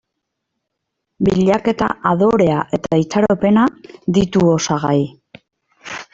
Bilaketa, 1.27 1.89
adorea 2.13 2.63
eta 2.79 3.01
itxaropena 3.03 3.67
ditu 4.19 4.45
osagai. 4.57 4.99